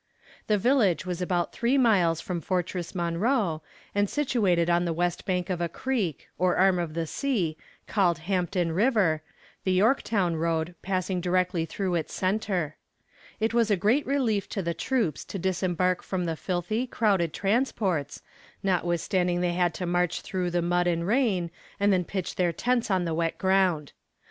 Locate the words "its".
11.93-12.13